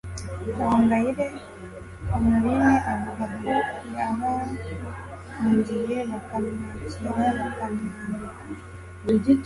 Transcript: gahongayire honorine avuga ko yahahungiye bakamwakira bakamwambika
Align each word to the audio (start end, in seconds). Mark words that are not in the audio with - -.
gahongayire 0.57 1.25
honorine 2.13 2.73
avuga 2.93 3.23
ko 3.41 3.51
yahahungiye 3.95 5.97
bakamwakira 6.09 7.27
bakamwambika 7.41 8.05